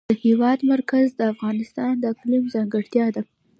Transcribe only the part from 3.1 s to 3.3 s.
ده.